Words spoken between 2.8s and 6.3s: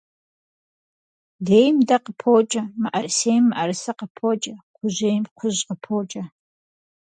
мыӏэрысейм мыӏэрысэ къыпокӏэ, кхъужьейм кхъужь къыпокӏэ.